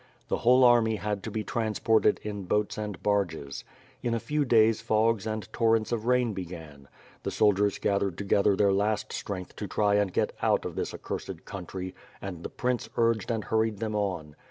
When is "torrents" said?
5.53-5.91